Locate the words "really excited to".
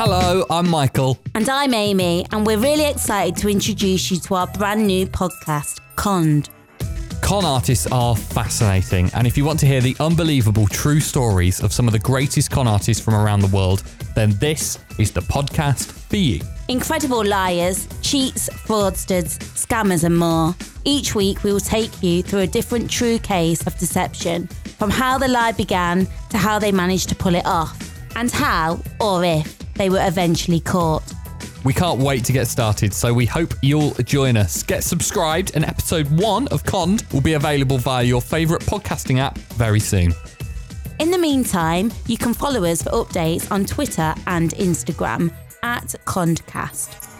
2.60-3.48